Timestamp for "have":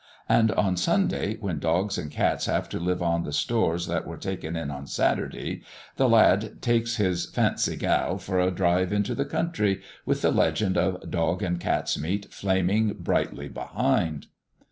2.47-2.67